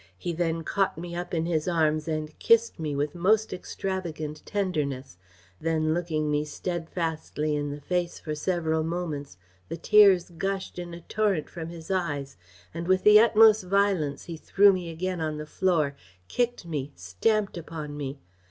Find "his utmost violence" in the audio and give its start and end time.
13.03-14.23